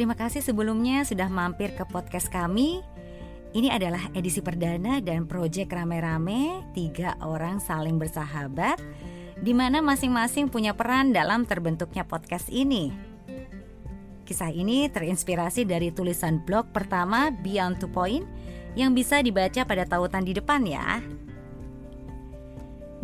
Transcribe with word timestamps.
Terima 0.00 0.16
kasih 0.16 0.40
sebelumnya 0.40 1.04
sudah 1.04 1.28
mampir 1.28 1.76
ke 1.76 1.84
podcast 1.84 2.32
kami. 2.32 2.80
Ini 3.52 3.68
adalah 3.68 4.08
edisi 4.16 4.40
perdana 4.40 4.96
dan 5.04 5.28
proyek 5.28 5.68
rame-rame 5.68 6.64
tiga 6.72 7.20
orang 7.20 7.60
saling 7.60 8.00
bersahabat 8.00 8.80
di 9.44 9.52
mana 9.52 9.84
masing-masing 9.84 10.48
punya 10.48 10.72
peran 10.72 11.12
dalam 11.12 11.44
terbentuknya 11.44 12.08
podcast 12.08 12.48
ini. 12.48 12.96
Kisah 14.24 14.48
ini 14.48 14.88
terinspirasi 14.88 15.68
dari 15.68 15.92
tulisan 15.92 16.40
blog 16.48 16.72
pertama 16.72 17.28
Beyond 17.28 17.84
Two 17.84 17.92
Point 17.92 18.24
yang 18.80 18.96
bisa 18.96 19.20
dibaca 19.20 19.68
pada 19.68 19.84
tautan 19.84 20.24
di 20.24 20.32
depan 20.32 20.64
ya. 20.64 20.96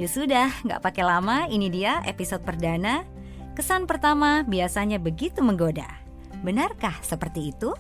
Ya 0.01 0.09
sudah, 0.09 0.49
nggak 0.65 0.81
pakai 0.81 1.05
lama, 1.05 1.45
ini 1.53 1.69
dia 1.69 2.01
episode 2.09 2.41
perdana. 2.41 3.05
Kesan 3.53 3.85
pertama 3.85 4.49
biasanya 4.49 4.97
begitu 4.97 5.45
menggoda. 5.45 6.06
Benarkah 6.45 6.99
seperti 7.01 7.55
itu? 7.55 7.71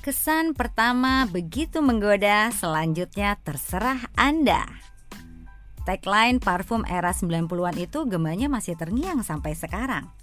Kesan 0.00 0.58
pertama 0.58 1.28
begitu 1.28 1.78
menggoda, 1.84 2.50
selanjutnya 2.50 3.38
terserah 3.46 4.10
Anda. 4.18 4.64
Tagline 5.86 6.40
parfum 6.40 6.82
era 6.88 7.12
90-an 7.12 7.76
itu 7.78 8.08
gemanya 8.08 8.48
masih 8.50 8.74
terngiang 8.80 9.20
sampai 9.22 9.52
sekarang. 9.54 10.19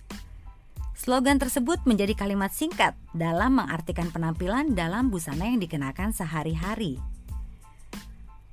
Slogan 0.97 1.37
tersebut 1.37 1.77
menjadi 1.85 2.17
kalimat 2.17 2.49
singkat 2.49 2.97
dalam 3.13 3.61
mengartikan 3.61 4.09
penampilan 4.09 4.73
dalam 4.73 5.13
busana 5.13 5.45
yang 5.45 5.61
dikenakan 5.61 6.09
sehari-hari. 6.09 6.97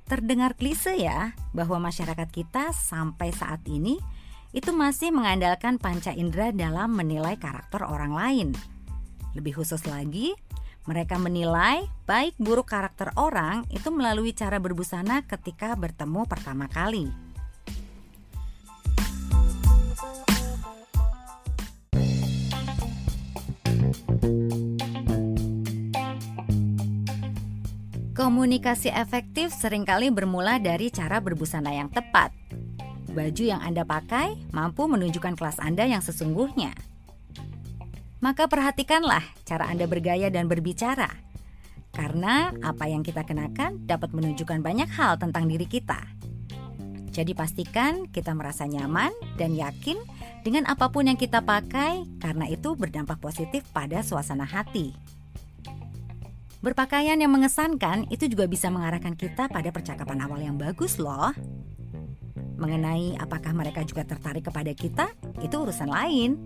Terdengar 0.05 0.53
klise 0.53 0.93
ya 0.93 1.33
bahwa 1.57 1.89
masyarakat 1.89 2.29
kita 2.29 2.69
sampai 2.69 3.33
saat 3.33 3.65
ini 3.65 3.97
itu 4.53 4.69
masih 4.69 5.09
mengandalkan 5.09 5.81
panca 5.81 6.13
indera 6.13 6.53
dalam 6.53 6.93
menilai 6.93 7.33
karakter 7.41 7.81
orang 7.81 8.13
lain. 8.13 8.47
Lebih 9.33 9.57
khusus 9.57 9.81
lagi, 9.89 10.37
mereka 10.85 11.17
menilai 11.17 11.89
baik 12.05 12.37
buruk 12.37 12.69
karakter 12.69 13.09
orang 13.17 13.65
itu 13.73 13.89
melalui 13.89 14.37
cara 14.37 14.61
berbusana 14.61 15.25
ketika 15.25 15.73
bertemu 15.73 16.29
pertama 16.29 16.69
kali. 16.69 17.24
Komunikasi 28.45 28.93
efektif 28.93 29.49
sering 29.57 29.89
kali 29.89 30.13
bermula 30.13 30.61
dari 30.61 30.93
cara 30.93 31.17
berbusana 31.17 31.73
yang 31.73 31.89
tepat. 31.89 32.29
Baju 33.09 33.41
yang 33.41 33.57
Anda 33.57 33.89
pakai 33.89 34.37
mampu 34.53 34.85
menunjukkan 34.85 35.33
kelas 35.33 35.57
Anda 35.57 35.89
yang 35.89 36.05
sesungguhnya. 36.05 36.77
Maka 38.21 38.45
perhatikanlah 38.45 39.25
cara 39.49 39.65
Anda 39.65 39.89
bergaya 39.89 40.29
dan 40.29 40.45
berbicara. 40.45 41.09
Karena 41.89 42.53
apa 42.61 42.85
yang 42.85 43.01
kita 43.01 43.25
kenakan 43.25 43.81
dapat 43.89 44.13
menunjukkan 44.13 44.61
banyak 44.61 44.93
hal 44.93 45.17
tentang 45.17 45.49
diri 45.49 45.65
kita. 45.65 46.05
Jadi 47.09 47.33
pastikan 47.33 48.05
kita 48.13 48.37
merasa 48.37 48.69
nyaman 48.69 49.09
dan 49.41 49.57
yakin 49.57 49.97
dengan 50.45 50.69
apa 50.69 50.93
pun 50.93 51.09
yang 51.09 51.17
kita 51.17 51.41
pakai 51.41 52.05
karena 52.21 52.45
itu 52.45 52.77
berdampak 52.77 53.17
positif 53.17 53.65
pada 53.73 54.05
suasana 54.05 54.45
hati. 54.45 54.93
Berpakaian 56.65 57.21
yang 57.21 57.29
mengesankan 57.29 58.09
itu 58.09 58.25
juga 58.25 58.49
bisa 58.49 58.73
mengarahkan 58.73 59.13
kita 59.13 59.45
pada 59.53 59.69
percakapan 59.69 60.17
awal 60.25 60.41
yang 60.41 60.57
bagus 60.57 60.97
loh. 60.97 61.29
Mengenai 62.57 63.13
apakah 63.21 63.53
mereka 63.53 63.85
juga 63.85 64.01
tertarik 64.01 64.49
kepada 64.49 64.73
kita, 64.73 65.13
itu 65.45 65.53
urusan 65.61 65.85
lain. 65.85 66.41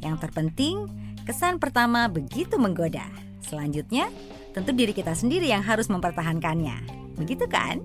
Yang 0.00 0.16
terpenting, 0.24 0.88
kesan 1.28 1.60
pertama 1.60 2.08
begitu 2.08 2.56
menggoda. 2.56 3.04
Selanjutnya, 3.44 4.08
tentu 4.56 4.72
diri 4.72 4.96
kita 4.96 5.12
sendiri 5.12 5.52
yang 5.52 5.60
harus 5.60 5.92
mempertahankannya. 5.92 6.80
Begitu 7.20 7.44
kan? 7.44 7.84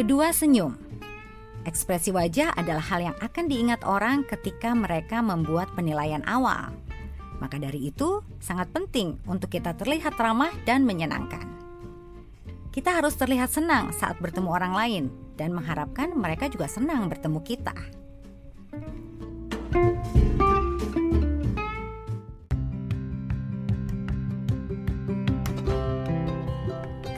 Kedua, 0.00 0.32
senyum. 0.32 0.80
Ekspresi 1.68 2.08
wajah 2.08 2.56
adalah 2.56 2.80
hal 2.88 3.12
yang 3.12 3.16
akan 3.20 3.52
diingat 3.52 3.84
orang 3.84 4.24
ketika 4.24 4.72
mereka 4.72 5.20
membuat 5.20 5.76
penilaian 5.76 6.24
awal. 6.24 6.72
Maka 7.36 7.60
dari 7.60 7.92
itu, 7.92 8.24
sangat 8.40 8.72
penting 8.72 9.20
untuk 9.28 9.52
kita 9.52 9.76
terlihat 9.76 10.16
ramah 10.16 10.56
dan 10.64 10.88
menyenangkan. 10.88 11.44
Kita 12.72 12.96
harus 12.96 13.12
terlihat 13.12 13.52
senang 13.52 13.92
saat 13.92 14.16
bertemu 14.24 14.48
orang 14.48 14.72
lain 14.72 15.04
dan 15.36 15.52
mengharapkan 15.52 16.16
mereka 16.16 16.48
juga 16.48 16.64
senang 16.64 17.04
bertemu 17.04 17.40
kita. 17.44 17.76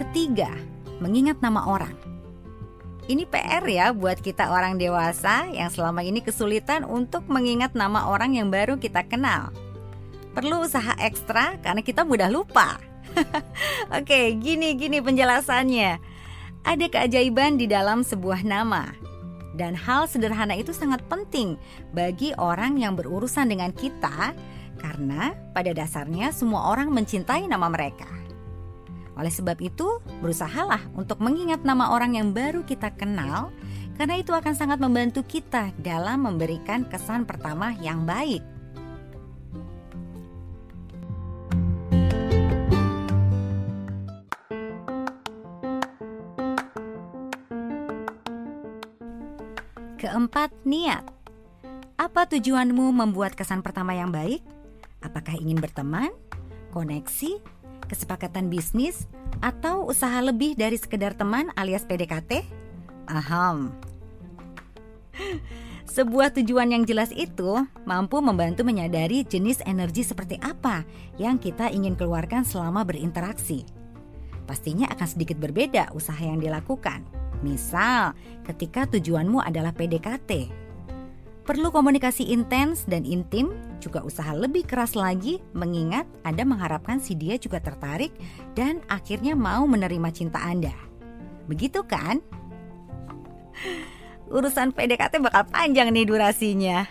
Ketiga, 0.02 0.50
mengingat 0.98 1.38
nama 1.38 1.62
orang. 1.70 2.11
Ini 3.12 3.28
PR 3.28 3.60
ya 3.68 3.92
buat 3.92 4.24
kita 4.24 4.48
orang 4.48 4.80
dewasa 4.80 5.44
yang 5.52 5.68
selama 5.68 6.00
ini 6.00 6.24
kesulitan 6.24 6.80
untuk 6.80 7.28
mengingat 7.28 7.76
nama 7.76 8.08
orang 8.08 8.40
yang 8.40 8.48
baru 8.48 8.80
kita 8.80 9.04
kenal. 9.04 9.52
Perlu 10.32 10.64
usaha 10.64 10.96
ekstra 10.96 11.60
karena 11.60 11.84
kita 11.84 12.08
mudah 12.08 12.32
lupa. 12.32 12.80
Oke, 14.00 14.32
gini-gini 14.40 15.04
penjelasannya. 15.04 16.00
Ada 16.64 16.86
keajaiban 16.88 17.60
di 17.60 17.68
dalam 17.68 18.00
sebuah 18.00 18.48
nama. 18.48 18.96
Dan 19.52 19.76
hal 19.76 20.08
sederhana 20.08 20.56
itu 20.56 20.72
sangat 20.72 21.04
penting 21.12 21.60
bagi 21.92 22.32
orang 22.40 22.80
yang 22.80 22.96
berurusan 22.96 23.44
dengan 23.44 23.76
kita 23.76 24.32
karena 24.80 25.36
pada 25.52 25.76
dasarnya 25.76 26.32
semua 26.32 26.72
orang 26.72 26.88
mencintai 26.88 27.44
nama 27.44 27.68
mereka. 27.68 28.21
Oleh 29.12 29.28
sebab 29.28 29.60
itu, 29.60 30.00
berusahalah 30.24 30.80
untuk 30.96 31.20
mengingat 31.20 31.64
nama 31.64 31.92
orang 31.92 32.16
yang 32.16 32.32
baru 32.32 32.64
kita 32.64 32.96
kenal, 32.96 33.52
karena 34.00 34.16
itu 34.16 34.32
akan 34.32 34.56
sangat 34.56 34.80
membantu 34.80 35.20
kita 35.22 35.70
dalam 35.76 36.24
memberikan 36.24 36.88
kesan 36.88 37.28
pertama 37.28 37.76
yang 37.84 38.08
baik. 38.08 38.40
Keempat, 50.02 50.50
niat. 50.66 51.06
Apa 51.94 52.26
tujuanmu 52.26 52.90
membuat 52.90 53.38
kesan 53.38 53.62
pertama 53.62 53.94
yang 53.94 54.10
baik? 54.10 54.42
Apakah 54.98 55.38
ingin 55.38 55.62
berteman, 55.62 56.10
koneksi, 56.74 57.38
kesepakatan 57.88 58.50
bisnis, 58.52 59.06
atau 59.40 59.88
usaha 59.88 60.20
lebih 60.22 60.54
dari 60.54 60.78
sekedar 60.78 61.16
teman 61.16 61.50
alias 61.56 61.82
PDKT? 61.88 62.46
Aham. 63.10 63.74
Sebuah 65.92 66.32
tujuan 66.32 66.72
yang 66.72 66.88
jelas 66.88 67.12
itu 67.12 67.60
mampu 67.84 68.24
membantu 68.24 68.64
menyadari 68.64 69.28
jenis 69.28 69.60
energi 69.68 70.06
seperti 70.06 70.40
apa 70.40 70.88
yang 71.20 71.36
kita 71.36 71.68
ingin 71.68 71.98
keluarkan 71.98 72.48
selama 72.48 72.80
berinteraksi. 72.80 73.66
Pastinya 74.48 74.88
akan 74.88 75.08
sedikit 75.08 75.36
berbeda 75.36 75.92
usaha 75.92 76.18
yang 76.18 76.40
dilakukan. 76.40 77.04
Misal, 77.44 78.14
ketika 78.46 78.86
tujuanmu 78.88 79.42
adalah 79.42 79.74
PDKT, 79.74 80.48
perlu 81.42 81.74
komunikasi 81.74 82.30
intens 82.30 82.86
dan 82.86 83.02
intim, 83.02 83.52
juga 83.82 84.02
usaha 84.06 84.30
lebih 84.30 84.62
keras 84.62 84.94
lagi 84.94 85.42
mengingat 85.52 86.06
Anda 86.22 86.46
mengharapkan 86.46 87.02
si 87.02 87.18
dia 87.18 87.34
juga 87.38 87.58
tertarik 87.58 88.14
dan 88.54 88.78
akhirnya 88.86 89.34
mau 89.34 89.66
menerima 89.66 90.08
cinta 90.14 90.38
Anda. 90.38 90.74
Begitu 91.50 91.82
kan? 91.82 92.22
Urusan 94.34 94.72
PDKT 94.72 95.18
bakal 95.20 95.44
panjang 95.50 95.90
nih 95.90 96.06
durasinya. 96.06 96.86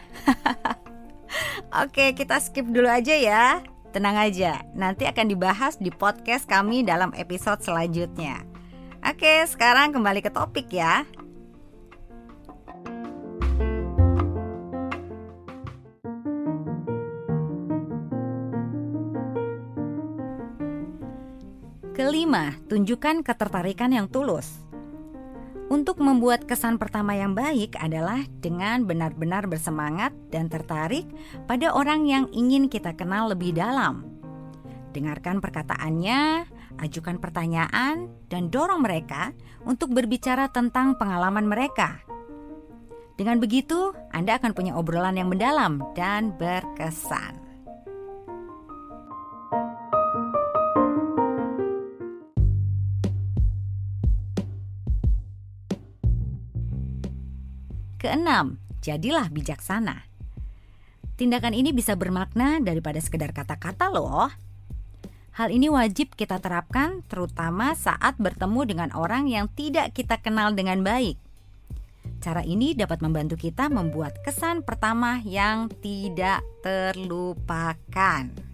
Oke, 1.84 2.12
kita 2.12 2.38
skip 2.44 2.68
dulu 2.68 2.92
aja 2.92 3.16
ya. 3.16 3.64
Tenang 3.92 4.16
aja, 4.16 4.64
nanti 4.72 5.04
akan 5.04 5.28
dibahas 5.28 5.76
di 5.76 5.92
podcast 5.92 6.48
kami 6.48 6.84
dalam 6.84 7.12
episode 7.12 7.60
selanjutnya. 7.60 8.40
Oke, 9.04 9.44
sekarang 9.48 9.92
kembali 9.92 10.24
ke 10.24 10.32
topik 10.32 10.72
ya. 10.72 11.04
Kelima, 22.12 22.52
tunjukkan 22.68 23.24
ketertarikan 23.24 23.96
yang 23.96 24.12
tulus. 24.12 24.68
Untuk 25.72 26.04
membuat 26.04 26.44
kesan 26.44 26.76
pertama 26.76 27.16
yang 27.16 27.32
baik 27.32 27.80
adalah 27.80 28.28
dengan 28.44 28.84
benar-benar 28.84 29.48
bersemangat 29.48 30.12
dan 30.28 30.52
tertarik 30.52 31.08
pada 31.48 31.72
orang 31.72 32.04
yang 32.04 32.28
ingin 32.36 32.68
kita 32.68 33.00
kenal 33.00 33.32
lebih 33.32 33.56
dalam. 33.56 34.12
Dengarkan 34.92 35.40
perkataannya, 35.40 36.52
ajukan 36.84 37.16
pertanyaan, 37.16 38.12
dan 38.28 38.52
dorong 38.52 38.84
mereka 38.84 39.32
untuk 39.64 39.96
berbicara 39.96 40.52
tentang 40.52 41.00
pengalaman 41.00 41.48
mereka. 41.48 42.04
Dengan 43.16 43.40
begitu, 43.40 43.96
Anda 44.12 44.36
akan 44.36 44.52
punya 44.52 44.76
obrolan 44.76 45.16
yang 45.16 45.32
mendalam 45.32 45.80
dan 45.96 46.36
berkesan. 46.36 47.51
Keenam, 58.02 58.58
jadilah 58.82 59.30
bijaksana. 59.30 60.10
Tindakan 61.22 61.54
ini 61.54 61.70
bisa 61.70 61.94
bermakna 61.94 62.58
daripada 62.58 62.98
sekedar 62.98 63.30
kata-kata 63.30 63.94
loh. 63.94 64.26
Hal 65.38 65.54
ini 65.54 65.70
wajib 65.70 66.18
kita 66.18 66.42
terapkan 66.42 67.06
terutama 67.06 67.78
saat 67.78 68.18
bertemu 68.18 68.62
dengan 68.66 68.90
orang 68.98 69.30
yang 69.30 69.46
tidak 69.54 69.94
kita 69.94 70.18
kenal 70.18 70.50
dengan 70.58 70.82
baik. 70.82 71.22
Cara 72.26 72.42
ini 72.42 72.74
dapat 72.74 73.06
membantu 73.06 73.38
kita 73.38 73.70
membuat 73.70 74.18
kesan 74.26 74.66
pertama 74.66 75.22
yang 75.22 75.70
tidak 75.70 76.42
terlupakan. 76.66 78.51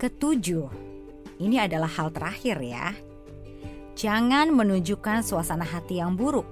Ketujuh, 0.00 0.64
ini 1.44 1.60
adalah 1.60 1.92
hal 1.92 2.08
terakhir 2.08 2.56
ya. 2.64 2.96
Jangan 3.92 4.48
menunjukkan 4.48 5.20
suasana 5.20 5.68
hati 5.68 6.00
yang 6.00 6.16
buruk. 6.16 6.48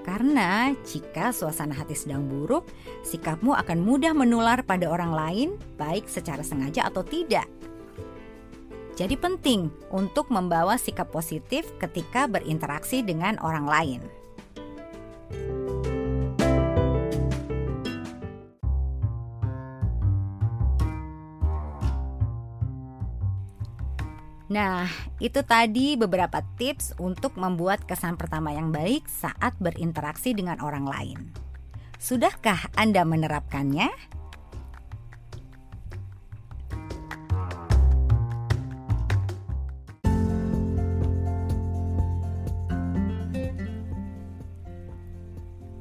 Karena 0.00 0.72
jika 0.80 1.28
suasana 1.28 1.76
hati 1.76 1.92
sedang 1.92 2.24
buruk, 2.24 2.64
sikapmu 3.04 3.52
akan 3.52 3.84
mudah 3.84 4.16
menular 4.16 4.64
pada 4.64 4.88
orang 4.88 5.12
lain, 5.12 5.48
baik 5.76 6.08
secara 6.08 6.40
sengaja 6.40 6.88
atau 6.88 7.04
tidak. 7.04 7.44
Jadi 8.96 9.20
penting 9.20 9.68
untuk 9.92 10.32
membawa 10.32 10.80
sikap 10.80 11.12
positif 11.12 11.68
ketika 11.76 12.24
berinteraksi 12.24 13.04
dengan 13.04 13.36
orang 13.44 13.68
lain. 13.68 14.00
Nah, 24.54 24.86
itu 25.18 25.42
tadi 25.42 25.98
beberapa 25.98 26.38
tips 26.54 26.94
untuk 27.02 27.34
membuat 27.34 27.90
kesan 27.90 28.14
pertama 28.14 28.54
yang 28.54 28.70
baik 28.70 29.02
saat 29.10 29.50
berinteraksi 29.58 30.30
dengan 30.30 30.62
orang 30.62 30.86
lain. 30.86 31.18
Sudahkah 31.98 32.70
Anda 32.78 33.02
menerapkannya? 33.02 33.90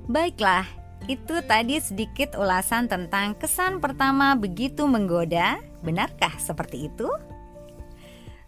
Baiklah, 0.10 0.66
itu 1.06 1.46
tadi 1.46 1.78
sedikit 1.78 2.34
ulasan 2.42 2.90
tentang 2.90 3.38
kesan 3.38 3.78
pertama 3.78 4.34
begitu 4.34 4.90
menggoda. 4.90 5.62
Benarkah 5.86 6.34
seperti 6.42 6.90
itu? 6.90 7.33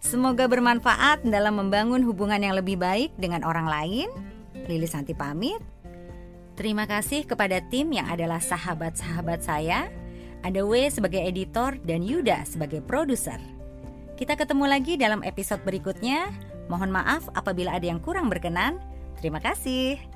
Semoga 0.06 0.46
bermanfaat 0.46 1.26
dalam 1.26 1.58
membangun 1.58 1.98
hubungan 2.06 2.38
yang 2.38 2.54
lebih 2.54 2.78
baik 2.78 3.10
dengan 3.18 3.42
orang 3.42 3.66
lain. 3.66 4.06
Lili 4.70 4.86
Santi 4.86 5.18
pamit. 5.18 5.58
Terima 6.54 6.86
kasih 6.86 7.26
kepada 7.26 7.58
tim 7.74 7.90
yang 7.90 8.06
adalah 8.06 8.38
sahabat-sahabat 8.38 9.42
saya. 9.42 9.90
Ada 10.46 10.62
W 10.62 10.78
sebagai 10.94 11.18
editor 11.18 11.74
dan 11.82 12.06
Yuda 12.06 12.46
sebagai 12.46 12.86
produser. 12.86 13.42
Kita 14.14 14.38
ketemu 14.38 14.70
lagi 14.70 14.94
dalam 14.94 15.26
episode 15.26 15.66
berikutnya. 15.66 16.30
Mohon 16.70 17.02
maaf 17.02 17.26
apabila 17.34 17.74
ada 17.74 17.90
yang 17.90 17.98
kurang 17.98 18.30
berkenan. 18.30 18.78
Terima 19.18 19.42
kasih. 19.42 20.15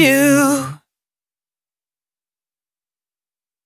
You. 0.00 0.29